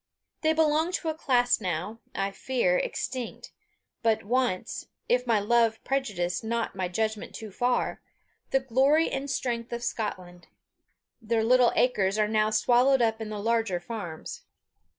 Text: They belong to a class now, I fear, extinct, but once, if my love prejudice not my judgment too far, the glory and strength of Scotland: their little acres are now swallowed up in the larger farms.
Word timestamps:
They 0.41 0.53
belong 0.53 0.91
to 0.93 1.09
a 1.09 1.13
class 1.13 1.61
now, 1.61 1.99
I 2.15 2.31
fear, 2.31 2.75
extinct, 2.75 3.51
but 4.01 4.23
once, 4.23 4.87
if 5.07 5.27
my 5.27 5.39
love 5.39 5.83
prejudice 5.83 6.43
not 6.43 6.75
my 6.75 6.87
judgment 6.87 7.35
too 7.35 7.51
far, 7.51 8.01
the 8.49 8.59
glory 8.61 9.11
and 9.11 9.29
strength 9.29 9.71
of 9.71 9.83
Scotland: 9.83 10.47
their 11.21 11.43
little 11.43 11.71
acres 11.75 12.17
are 12.17 12.27
now 12.27 12.49
swallowed 12.49 13.03
up 13.03 13.21
in 13.21 13.29
the 13.29 13.37
larger 13.37 13.79
farms. 13.79 14.41